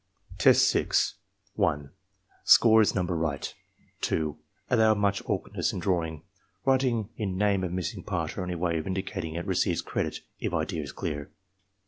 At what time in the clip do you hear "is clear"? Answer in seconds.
10.81-11.29